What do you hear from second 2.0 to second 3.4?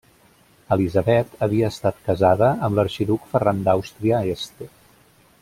casada amb l'arxiduc